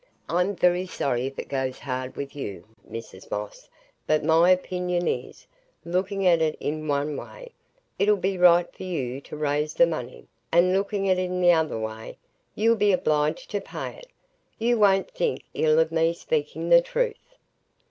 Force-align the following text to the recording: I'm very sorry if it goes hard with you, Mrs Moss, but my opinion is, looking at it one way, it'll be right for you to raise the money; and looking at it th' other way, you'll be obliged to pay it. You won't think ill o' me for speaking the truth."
I'm 0.27 0.55
very 0.55 0.87
sorry 0.87 1.27
if 1.27 1.37
it 1.37 1.47
goes 1.47 1.77
hard 1.77 2.15
with 2.15 2.35
you, 2.35 2.63
Mrs 2.89 3.29
Moss, 3.29 3.69
but 4.07 4.23
my 4.23 4.49
opinion 4.49 5.07
is, 5.07 5.45
looking 5.85 6.25
at 6.25 6.41
it 6.41 6.57
one 6.59 7.15
way, 7.15 7.51
it'll 7.99 8.15
be 8.15 8.35
right 8.35 8.65
for 8.73 8.81
you 8.81 9.21
to 9.21 9.37
raise 9.37 9.75
the 9.75 9.85
money; 9.85 10.25
and 10.51 10.73
looking 10.73 11.07
at 11.07 11.19
it 11.19 11.27
th' 11.29 11.53
other 11.53 11.77
way, 11.77 12.17
you'll 12.55 12.75
be 12.77 12.91
obliged 12.91 13.51
to 13.51 13.61
pay 13.61 13.95
it. 13.95 14.07
You 14.57 14.79
won't 14.79 15.11
think 15.11 15.43
ill 15.53 15.79
o' 15.79 15.87
me 15.91 16.13
for 16.13 16.19
speaking 16.19 16.69
the 16.69 16.81
truth." 16.81 17.37